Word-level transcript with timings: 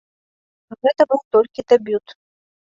Гэта 0.85 1.01
быў 1.11 1.21
толькі 1.37 1.65
дэбют. 1.75 2.17